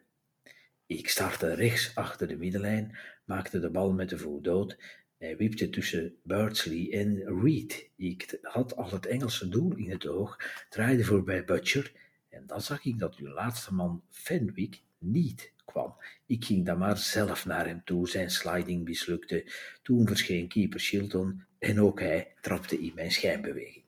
Ik 0.86 1.08
startte 1.08 1.54
rechts 1.54 1.94
achter 1.94 2.28
de 2.28 2.36
middenlijn, 2.36 2.98
maakte 3.24 3.60
de 3.60 3.70
bal 3.70 3.92
met 3.92 4.08
de 4.08 4.18
voet 4.18 4.44
dood 4.44 4.78
hij 5.18 5.36
wipte 5.36 5.70
tussen 5.70 6.16
Beardsley 6.22 6.88
en 6.92 7.40
Reed. 7.42 7.88
Ik 7.96 8.38
had 8.42 8.76
al 8.76 8.90
het 8.90 9.06
Engelse 9.06 9.48
doel 9.48 9.76
in 9.76 9.90
het 9.90 10.06
oog, 10.06 10.38
draaide 10.70 11.04
voorbij 11.04 11.44
Butcher 11.44 11.92
en 12.28 12.46
dan 12.46 12.60
zag 12.60 12.84
ik 12.84 12.98
dat 12.98 13.16
uw 13.16 13.28
laatste 13.28 13.74
man 13.74 14.02
Fenwick 14.10 14.80
niet 14.98 15.52
kwam. 15.64 15.96
Ik 16.26 16.44
ging 16.44 16.66
dan 16.66 16.78
maar 16.78 16.98
zelf 16.98 17.46
naar 17.46 17.66
hem 17.66 17.82
toe, 17.84 18.08
zijn 18.08 18.30
sliding 18.30 18.84
mislukte. 18.84 19.52
Toen 19.82 20.06
verscheen 20.06 20.48
keeper 20.48 20.80
Shilton 20.80 21.44
en 21.58 21.80
ook 21.80 22.00
hij 22.00 22.34
trapte 22.40 22.78
in 22.78 22.92
mijn 22.94 23.12
schijnbeweging. 23.12 23.84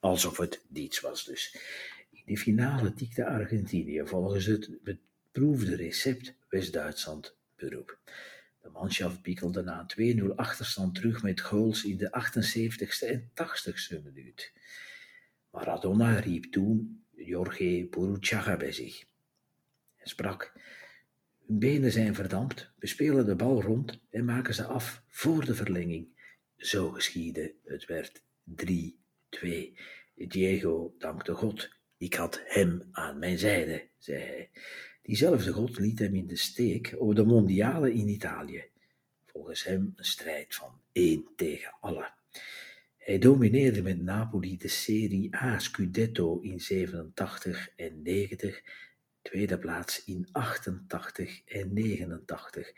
Alsof 0.00 0.36
het 0.36 0.64
niets 0.68 1.00
was 1.00 1.24
dus. 1.24 1.56
In 2.10 2.22
de 2.26 2.36
finale 2.36 2.94
tikte 2.94 3.26
Argentinië 3.26 4.02
volgens 4.04 4.46
het 4.46 4.70
beproefde 4.82 5.76
recept 5.76 6.34
West-Duitsland 6.48 7.36
beroep. 7.56 7.98
De 8.60 8.68
manschaft 8.68 9.22
piekelde 9.22 9.62
na 9.62 9.86
een 9.96 10.20
2-0 10.30 10.34
achterstand 10.34 10.94
terug 10.94 11.22
met 11.22 11.40
goals 11.40 11.84
in 11.84 11.96
de 11.96 12.08
78ste 12.08 13.08
en 13.08 13.30
80ste 13.30 14.02
minuut. 14.04 14.52
Maradona 15.50 16.18
riep 16.18 16.44
toen 16.44 17.04
Jorge 17.14 17.86
Puruchaga 17.90 18.56
bij 18.56 18.72
zich 18.72 19.04
en 19.96 20.08
sprak: 20.08 20.52
Hun 21.46 21.58
benen 21.58 21.92
zijn 21.92 22.14
verdampt, 22.14 22.70
we 22.78 22.86
spelen 22.86 23.26
de 23.26 23.36
bal 23.36 23.62
rond 23.62 24.00
en 24.10 24.24
maken 24.24 24.54
ze 24.54 24.64
af 24.64 25.02
voor 25.08 25.44
de 25.44 25.54
verlenging. 25.54 26.08
Zo 26.56 26.90
geschiedde, 26.90 27.54
het 27.64 27.86
werd 27.86 28.22
3-2. 28.64 28.64
Diego 30.14 30.94
dankte 30.98 31.34
God. 31.34 31.70
Ik 31.96 32.14
had 32.14 32.42
hem 32.44 32.88
aan 32.92 33.18
mijn 33.18 33.38
zijde, 33.38 33.88
zei 33.98 34.18
hij. 34.18 34.50
Diezelfde 35.02 35.52
God 35.52 35.78
liet 35.78 35.98
hem 35.98 36.14
in 36.14 36.26
de 36.26 36.36
steek 36.36 36.94
op 36.98 37.14
de 37.14 37.24
mondiale 37.24 37.92
in 37.92 38.08
Italië. 38.08 38.64
Volgens 39.26 39.64
hem 39.64 39.92
een 39.96 40.04
strijd 40.04 40.54
van 40.54 40.80
één 40.92 41.26
tegen 41.36 41.74
alle. 41.80 42.12
Hij 42.96 43.18
domineerde 43.18 43.82
met 43.82 44.02
Napoli 44.02 44.56
de 44.56 44.68
Serie 44.68 45.36
A 45.36 45.58
Scudetto 45.58 46.40
in 46.40 46.60
87 46.60 47.70
en 47.76 48.02
90, 48.02 48.62
tweede 49.22 49.58
plaats 49.58 50.04
in 50.04 50.28
88 50.32 51.44
en 51.44 51.72
89 51.72 52.72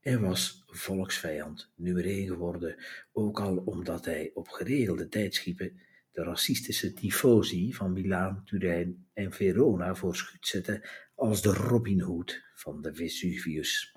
en 0.00 0.20
was 0.20 0.62
volksvijand 0.66 1.72
nummer 1.74 2.04
1 2.04 2.26
geworden, 2.26 2.76
ook 3.12 3.40
al 3.40 3.56
omdat 3.56 4.04
hij 4.04 4.30
op 4.34 4.48
geregelde 4.48 5.08
tijdschiepen 5.08 5.80
de 6.12 6.22
racistische 6.22 6.92
tifosi 6.92 7.74
van 7.74 7.92
Milaan, 7.92 8.42
Turijn 8.44 9.06
en 9.12 9.32
Verona 9.32 9.94
voor 9.94 10.16
schut 10.16 10.46
zette 10.46 10.88
als 11.16 11.42
de 11.42 11.52
Robin 11.52 12.00
Hood 12.00 12.42
van 12.54 12.82
de 12.82 12.94
Vesuvius. 12.94 13.94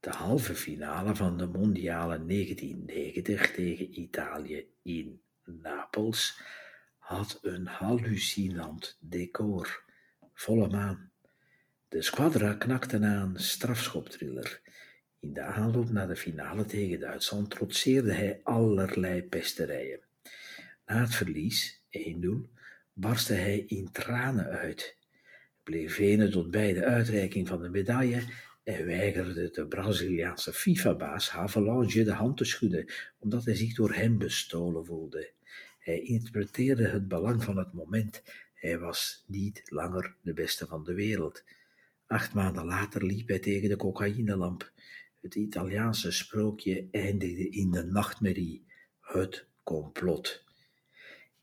De 0.00 0.10
halve 0.10 0.54
finale 0.54 1.14
van 1.14 1.36
de 1.38 1.46
Mondiale 1.46 2.26
1990 2.26 3.50
tegen 3.50 4.00
Italië 4.00 4.66
in 4.82 5.20
Napels 5.44 6.40
had 6.98 7.38
een 7.42 7.66
hallucinant 7.66 8.98
decor. 9.00 9.82
Volle 10.34 10.68
maan. 10.68 11.10
De 11.88 12.02
squadra 12.02 12.54
knakte 12.54 13.00
aan 13.00 13.38
strafschoptriller. 13.38 14.60
In 15.20 15.32
de 15.32 15.42
aanloop 15.42 15.90
naar 15.90 16.08
de 16.08 16.16
finale 16.16 16.64
tegen 16.64 17.00
Duitsland 17.00 17.50
trotseerde 17.50 18.12
hij 18.12 18.40
allerlei 18.42 19.22
pesterijen. 19.22 20.00
Na 20.86 21.00
het 21.00 21.14
verlies, 21.14 21.82
1-0, 21.98 22.28
barstte 22.92 23.34
hij 23.34 23.58
in 23.58 23.92
tranen 23.92 24.46
uit, 24.46 24.97
bleef 25.68 25.94
venen 25.94 26.30
tot 26.30 26.50
bij 26.50 26.72
de 26.72 26.84
uitreiking 26.84 27.48
van 27.48 27.62
de 27.62 27.68
medaille 27.68 28.22
en 28.64 28.86
weigerde 28.86 29.50
de 29.50 29.66
Braziliaanse 29.66 30.52
FIFA-baas 30.52 31.30
Havelange 31.30 32.04
de 32.04 32.12
hand 32.12 32.36
te 32.36 32.44
schudden, 32.44 32.92
omdat 33.18 33.44
hij 33.44 33.54
zich 33.54 33.74
door 33.74 33.92
hem 33.92 34.18
bestolen 34.18 34.84
voelde. 34.86 35.30
Hij 35.78 36.00
interpreteerde 36.00 36.88
het 36.88 37.08
belang 37.08 37.44
van 37.44 37.56
het 37.56 37.72
moment. 37.72 38.22
Hij 38.54 38.78
was 38.78 39.24
niet 39.26 39.62
langer 39.64 40.14
de 40.22 40.32
beste 40.32 40.66
van 40.66 40.84
de 40.84 40.94
wereld. 40.94 41.44
Acht 42.06 42.34
maanden 42.34 42.64
later 42.64 43.04
liep 43.04 43.28
hij 43.28 43.38
tegen 43.38 43.68
de 43.68 43.76
cocaïnelamp. 43.76 44.72
Het 45.20 45.34
Italiaanse 45.34 46.10
sprookje 46.10 46.88
eindigde 46.90 47.48
in 47.48 47.70
de 47.70 47.84
nachtmerrie, 47.84 48.64
het 49.00 49.46
complot. 49.64 50.44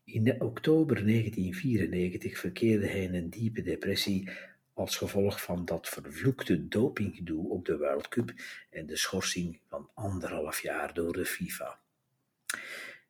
In 0.06 0.40
oktober 0.40 1.06
1994 1.06 2.38
verkeerde 2.38 2.86
hij 2.86 3.02
in 3.02 3.14
een 3.14 3.30
diepe 3.30 3.62
depressie 3.62 4.30
als 4.74 4.96
gevolg 4.96 5.42
van 5.42 5.64
dat 5.64 5.88
vervloekte 5.88 6.68
dopinggedoe 6.68 7.48
op 7.48 7.64
de 7.64 7.78
World 7.78 8.08
en 8.70 8.86
de 8.86 8.96
schorsing 8.96 9.60
van 9.68 9.90
anderhalf 9.94 10.62
jaar 10.62 10.94
door 10.94 11.12
de 11.12 11.24
FIFA. 11.24 11.80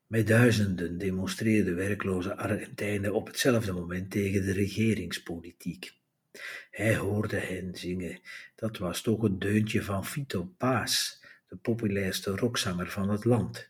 Met 0.07 0.27
duizenden 0.27 0.99
demonstreerden 0.99 1.77
werkloze 1.77 2.37
Argentijnen 2.37 3.15
op 3.15 3.27
hetzelfde 3.27 3.73
moment 3.73 4.11
tegen 4.11 4.45
de 4.45 4.53
regeringspolitiek. 4.53 5.93
Hij 6.71 6.97
hoorde 6.97 7.37
hen 7.39 7.75
zingen. 7.75 8.21
Dat 8.55 8.79
was 8.79 9.03
toch 9.03 9.23
het 9.23 9.41
deuntje 9.41 9.83
van 9.83 10.07
Fito 10.07 10.45
Paas, 10.45 11.25
de 11.49 11.57
populairste 11.57 12.31
rockzanger 12.31 12.91
van 12.91 13.09
het 13.09 13.25
land. 13.25 13.69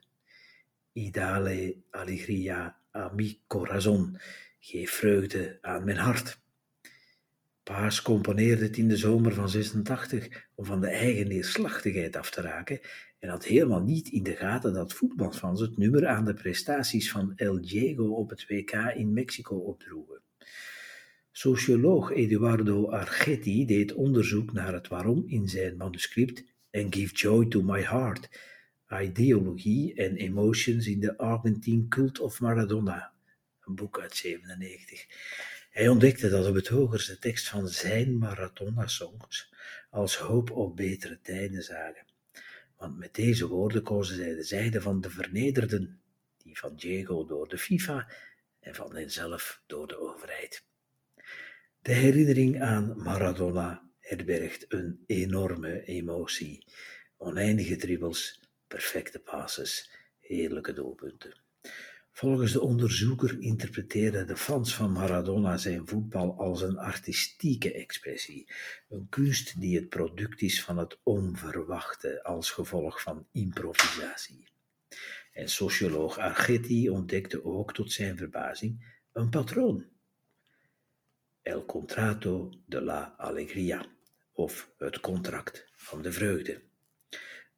Idale 0.93 1.77
alegria 1.91 2.79
a 2.97 3.13
mi 3.15 3.41
corazon, 3.47 4.19
geef 4.59 4.91
vreugde 4.91 5.59
aan 5.61 5.85
mijn 5.85 5.97
hart. 5.97 6.41
Paas 7.63 8.03
componeerde 8.03 8.65
het 8.65 8.77
in 8.77 8.89
de 8.89 8.97
zomer 8.97 9.35
van 9.35 9.49
86 9.49 10.49
om 10.55 10.65
van 10.65 10.81
de 10.81 10.89
eigen 10.89 11.29
neerslachtigheid 11.29 12.17
af 12.17 12.31
te 12.31 12.41
raken 12.41 12.81
en 13.19 13.29
had 13.29 13.45
helemaal 13.45 13.83
niet 13.83 14.09
in 14.09 14.23
de 14.23 14.37
gaten 14.37 14.73
dat 14.73 14.93
voetbalfans 14.93 15.61
het 15.61 15.77
nummer 15.77 16.07
aan 16.07 16.25
de 16.25 16.35
prestaties 16.35 17.11
van 17.11 17.33
El 17.37 17.61
Diego 17.61 18.05
op 18.05 18.31
het 18.31 18.47
WK 18.49 18.73
in 18.73 19.13
Mexico 19.13 19.57
opdroegen. 19.57 20.21
Socioloog 21.33 22.11
Eduardo 22.11 22.91
Argetti 22.91 23.67
deed 23.67 23.93
onderzoek 23.93 24.53
naar 24.53 24.73
het 24.73 24.89
waarom 24.89 25.25
in 25.27 25.49
zijn 25.49 25.77
manuscript 25.77 26.45
And 26.71 26.95
Give 26.95 27.15
Joy 27.15 27.47
to 27.47 27.63
My 27.63 27.81
Heart, 27.81 28.29
Ideologie 28.91 29.95
en 29.95 30.17
Emotions 30.17 30.87
in 30.87 31.01
the 31.01 31.19
Argentine 31.19 31.89
Cult 31.89 32.21
of 32.21 32.41
Maradona, 32.41 33.13
een 33.65 33.75
boek 33.75 34.01
uit 34.01 34.17
97. 34.17 35.07
Hij 35.71 35.89
ontdekte 35.89 36.29
dat 36.29 36.47
op 36.47 36.55
het 36.55 36.69
hogerste 36.69 37.19
tekst 37.19 37.49
van 37.49 37.69
zijn 37.69 38.19
Maradona-songs 38.19 39.53
als 39.91 40.17
hoop 40.17 40.51
op 40.51 40.77
betere 40.77 41.21
tijden 41.21 41.63
zagen. 41.63 42.07
Want 42.77 42.99
met 42.99 43.15
deze 43.15 43.47
woorden 43.47 43.83
kozen 43.83 44.17
zij 44.17 44.35
de 44.35 44.43
zijde 44.43 44.81
van 44.81 45.01
de 45.01 45.11
vernederden, 45.11 46.01
die 46.37 46.59
van 46.59 46.77
Diego 46.77 47.25
door 47.25 47.49
de 47.49 47.59
FIFA 47.59 48.09
en 48.61 48.75
van 48.75 48.97
henzelf 48.97 49.63
door 49.67 49.87
de 49.87 50.01
overheid. 50.01 50.65
De 51.83 51.93
herinnering 51.93 52.63
aan 52.63 53.03
Maradona 53.03 53.83
herbergt 53.99 54.65
een 54.69 55.05
enorme 55.07 55.85
emotie, 55.85 56.65
oneindige 57.17 57.77
dribbles, 57.77 58.41
perfecte 58.69 59.19
passes, 59.19 59.91
heerlijke 60.21 60.73
doelpunten. 60.73 61.41
Volgens 62.17 62.53
de 62.53 62.61
onderzoeker 62.61 63.41
interpreteerden 63.41 64.27
de 64.27 64.37
fans 64.37 64.75
van 64.75 64.93
Maradona 64.93 65.57
zijn 65.57 65.87
voetbal 65.87 66.39
als 66.39 66.63
een 66.63 66.79
artistieke 66.79 67.73
expressie, 67.73 68.53
een 68.89 69.07
kunst 69.09 69.61
die 69.61 69.77
het 69.77 69.89
product 69.89 70.43
is 70.43 70.63
van 70.63 70.79
het 70.79 70.99
onverwachte 71.03 72.23
als 72.23 72.51
gevolg 72.51 73.03
van 73.03 73.27
improvisatie. 73.33 74.49
En 75.33 75.49
socioloog 75.49 76.19
Argetti 76.19 76.91
ontdekte 76.91 77.45
ook 77.45 77.75
tot 77.75 77.93
zijn 77.93 78.17
verbazing 78.17 78.99
een 79.13 79.31
patroon. 79.31 79.87
El 81.43 81.65
contrato 81.65 82.53
de 82.67 82.81
la 82.81 83.15
alegria, 83.17 83.87
of 84.33 84.71
het 84.79 85.01
contract 85.01 85.67
van 85.75 86.03
de 86.03 86.13
vreugde 86.13 86.63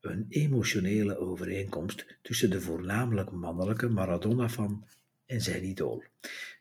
een 0.00 0.26
emotionele 0.28 1.18
overeenkomst 1.18 2.18
tussen 2.22 2.50
de 2.50 2.60
voornamelijk 2.60 3.30
mannelijke 3.30 3.88
Maradona-fan 3.88 4.86
en 5.26 5.40
zijn 5.40 5.64
idool. 5.64 6.04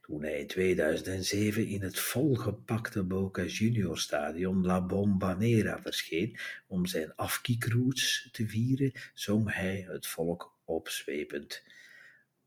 Toen 0.02 0.24
hij 0.24 0.40
in 0.40 0.48
2007 0.48 1.68
in 1.68 1.82
het 1.82 2.00
volgepakte 2.00 3.04
Boca 3.04 3.44
Junior 3.44 3.98
Stadion 3.98 4.66
La 4.66 4.82
Bombonera 4.82 5.82
verscheen 5.82 6.38
om 6.68 6.86
zijn 6.86 7.16
afkiekroets 7.16 8.30
te 8.32 8.48
vieren, 8.48 8.92
zong 9.14 9.54
hij 9.54 9.86
het 9.90 10.08
volk 10.08 10.58
opzwepend. 10.66 11.64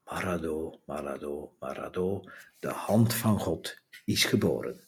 Marado, 0.05 0.81
Marado, 0.87 1.57
Marado, 1.59 2.25
de 2.59 2.69
hand 2.69 3.15
van 3.15 3.39
God 3.39 3.83
is 4.05 4.25
geboren. 4.25 4.81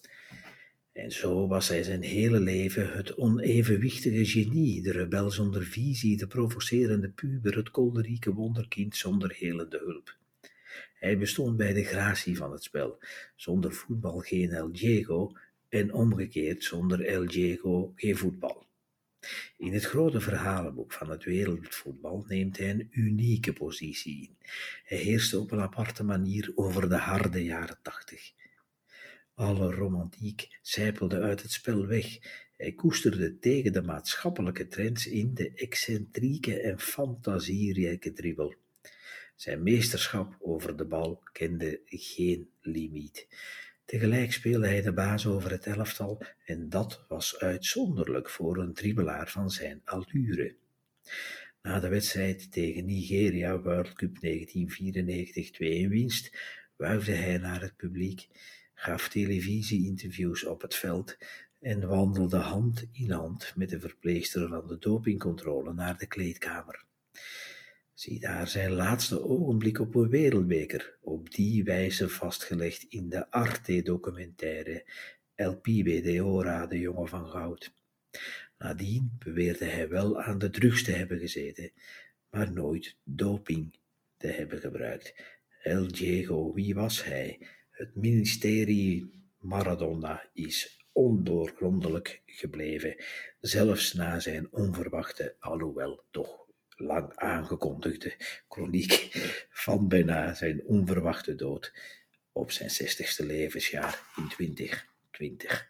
En 0.92 1.12
zo 1.12 1.46
was 1.46 1.68
hij 1.68 1.82
zijn 1.82 2.02
hele 2.02 2.40
leven 2.40 2.92
het 2.92 3.16
onevenwichtige 3.16 4.24
genie, 4.24 4.82
de 4.82 4.92
rebel 4.92 5.30
zonder 5.30 5.64
visie, 5.64 6.16
de 6.16 6.26
provocerende 6.26 7.08
puber, 7.08 7.56
het 7.56 7.70
kolderieke 7.70 8.32
wonderkind 8.32 8.96
zonder 8.96 9.34
helende 9.38 9.78
hulp. 9.84 10.16
Hij 10.94 11.18
bestond 11.18 11.56
bij 11.56 11.72
de 11.72 11.84
gratie 11.84 12.36
van 12.36 12.52
het 12.52 12.62
spel, 12.62 12.98
zonder 13.36 13.72
voetbal 13.72 14.18
geen 14.18 14.50
El 14.50 14.72
Diego 14.72 15.32
en 15.68 15.92
omgekeerd 15.92 16.64
zonder 16.64 17.04
El 17.04 17.26
Diego 17.26 17.92
geen 17.96 18.16
voetbal. 18.16 18.66
In 19.56 19.72
het 19.72 19.84
grote 19.84 20.20
verhalenboek 20.20 20.92
van 20.92 21.10
het 21.10 21.24
wereldvoetbal 21.24 22.24
neemt 22.28 22.58
hij 22.58 22.70
een 22.70 22.88
unieke 22.90 23.52
positie 23.52 24.20
in. 24.22 24.36
Hij 24.84 24.98
heerste 24.98 25.38
op 25.38 25.50
een 25.50 25.60
aparte 25.60 26.04
manier 26.04 26.52
over 26.54 26.88
de 26.88 26.96
harde 26.96 27.44
jaren 27.44 27.78
tachtig. 27.82 28.32
Alle 29.34 29.74
romantiek 29.74 30.58
zijpelde 30.62 31.20
uit 31.20 31.42
het 31.42 31.52
spel 31.52 31.86
weg. 31.86 32.18
Hij 32.56 32.72
koesterde 32.72 33.38
tegen 33.38 33.72
de 33.72 33.82
maatschappelijke 33.82 34.68
trends 34.68 35.06
in 35.06 35.34
de 35.34 35.52
excentrieke 35.54 36.60
en 36.60 36.78
fantasierijke 36.78 38.12
dribbel. 38.12 38.54
Zijn 39.36 39.62
meesterschap 39.62 40.36
over 40.40 40.76
de 40.76 40.84
bal 40.84 41.22
kende 41.32 41.80
geen 41.86 42.50
limiet. 42.60 43.26
Tegelijk 43.84 44.32
speelde 44.32 44.66
hij 44.66 44.82
de 44.82 44.92
baas 44.92 45.26
over 45.26 45.50
het 45.50 45.66
elftal 45.66 46.22
en 46.44 46.68
dat 46.68 47.04
was 47.08 47.38
uitzonderlijk 47.38 48.30
voor 48.30 48.58
een 48.58 48.74
dribbelaar 48.74 49.28
van 49.28 49.50
zijn 49.50 49.80
allure. 49.84 50.56
Na 51.62 51.80
de 51.80 51.88
wedstrijd 51.88 52.52
tegen 52.52 52.84
Nigeria 52.84 53.60
World 53.60 53.92
Cup 53.92 54.20
1994 54.20 55.50
2 55.50 55.88
winst, 55.88 56.36
wuifde 56.76 57.12
hij 57.12 57.38
naar 57.38 57.60
het 57.60 57.76
publiek 57.76 58.28
gaf 58.82 59.08
televisie-interviews 59.08 60.44
op 60.44 60.62
het 60.62 60.74
veld 60.74 61.16
en 61.60 61.88
wandelde 61.88 62.36
hand 62.36 62.86
in 62.92 63.10
hand 63.10 63.52
met 63.56 63.68
de 63.68 63.80
verpleegster 63.80 64.48
van 64.48 64.66
de 64.66 64.78
dopingcontrole 64.78 65.72
naar 65.72 65.98
de 65.98 66.06
kleedkamer. 66.06 66.84
Zie 67.94 68.20
daar 68.20 68.48
zijn 68.48 68.70
laatste 68.70 69.22
ogenblik 69.24 69.78
op 69.78 69.94
een 69.94 70.08
wereldbeker, 70.08 70.98
op 71.00 71.30
die 71.30 71.64
wijze 71.64 72.08
vastgelegd 72.08 72.82
in 72.82 73.08
de 73.08 73.30
Arte-documentaire 73.30 74.84
El 75.34 75.60
de 75.62 76.20
Ora, 76.24 76.66
de 76.66 76.78
jongen 76.78 77.08
van 77.08 77.26
goud. 77.26 77.74
Nadien 78.58 79.16
beweerde 79.18 79.64
hij 79.64 79.88
wel 79.88 80.20
aan 80.20 80.38
de 80.38 80.50
drugs 80.50 80.82
te 80.82 80.92
hebben 80.92 81.18
gezeten, 81.18 81.70
maar 82.30 82.52
nooit 82.52 82.96
doping 83.04 83.78
te 84.16 84.26
hebben 84.26 84.58
gebruikt. 84.58 85.14
El 85.62 85.88
Diego, 85.88 86.52
wie 86.52 86.74
was 86.74 87.04
hij? 87.04 87.46
Het 87.82 87.94
ministerie 87.94 89.10
Maradona 89.38 90.28
is 90.32 90.86
ondoorgrondelijk 90.92 92.22
gebleven, 92.26 92.96
zelfs 93.40 93.92
na 93.92 94.20
zijn 94.20 94.52
onverwachte, 94.52 95.36
alhoewel 95.38 96.04
toch 96.10 96.46
lang 96.76 97.14
aangekondigde 97.14 98.14
chroniek 98.48 98.92
van 99.66 99.88
bijna 99.88 100.34
zijn 100.34 100.64
onverwachte 100.64 101.34
dood 101.34 101.72
op 102.32 102.50
zijn 102.50 102.70
zestigste 102.70 103.26
levensjaar 103.26 104.02
in 104.16 104.28
2020. 104.28 105.68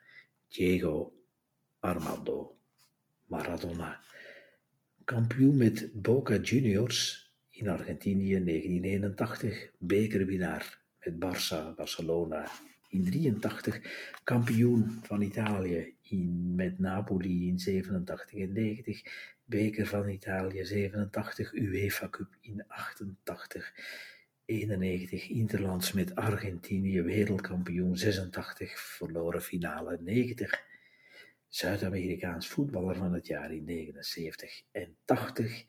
Diego 0.49 1.13
Armando 1.81 2.59
Maradona. 3.27 4.01
kampioen 5.05 5.57
met 5.57 6.03
Boca 6.03 6.37
Juniors 6.37 7.31
in 7.51 7.69
Argentinië 7.69 8.45
1981, 8.45 9.71
bekerwinnaar 9.79 10.82
met 11.05 11.19
Barça, 11.19 11.75
Barcelona 11.77 12.51
in 12.89 13.05
83, 13.05 13.81
kampioen 14.25 15.01
van 15.03 15.23
Italië 15.23 15.95
in, 16.03 16.55
met 16.55 16.79
Napoli 16.79 17.49
in 17.49 17.59
87 17.59 18.35
en 18.35 18.53
90, 18.53 19.03
beker 19.45 19.87
van 19.87 20.09
Italië 20.09 20.65
87, 20.65 21.53
UEFA 21.53 22.09
Cup 22.09 22.37
in 22.41 22.65
88, 22.67 23.73
91 24.45 25.29
Interlands 25.29 25.93
met 25.93 26.15
Argentinië, 26.15 27.03
wereldkampioen 27.03 27.97
86, 27.97 28.81
verloren 28.81 29.43
finale 29.43 29.99
90. 30.01 30.71
Zuid-Amerikaans 31.49 32.49
voetballer 32.49 32.97
van 32.97 33.13
het 33.13 33.27
jaar 33.27 33.53
in 33.53 33.65
79 33.65 34.63
en 34.71 34.97
80 35.05 35.65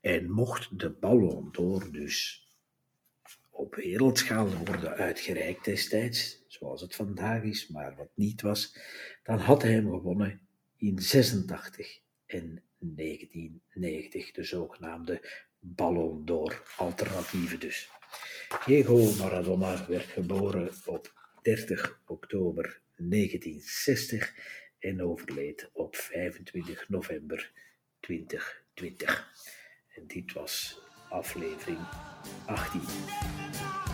en 0.00 0.30
mocht 0.30 0.78
de 0.78 0.90
Ballon 0.90 1.48
d'Or 1.52 1.92
dus 1.92 2.45
op 3.56 3.74
wereldschaal 3.74 4.48
worden 4.64 4.94
uitgereikt 4.94 5.64
destijds, 5.64 6.44
zoals 6.46 6.80
het 6.80 6.94
vandaag 6.94 7.42
is, 7.42 7.68
maar 7.68 7.96
wat 7.96 8.10
niet 8.14 8.42
was, 8.42 8.76
dan 9.22 9.38
had 9.38 9.62
hij 9.62 9.72
hem 9.72 9.90
gewonnen 9.90 10.40
in 10.76 10.98
86 10.98 12.00
en 12.26 12.62
1990, 12.78 14.32
de 14.32 14.44
zogenaamde 14.44 15.44
Ballon 15.58 16.24
d'Or 16.24 16.62
alternatieven 16.76 17.60
dus. 17.60 17.90
Diego 18.66 19.12
Maradona 19.18 19.86
werd 19.88 20.04
geboren 20.04 20.70
op 20.84 21.12
30 21.42 22.00
oktober 22.06 22.80
1960 22.96 24.34
en 24.78 25.02
overleed 25.02 25.70
op 25.72 25.96
25 25.96 26.88
november 26.88 27.52
2020. 28.00 29.32
En 29.94 30.06
dit 30.06 30.32
was 30.32 30.85
aflevering 31.10 31.80
18. 32.48 33.85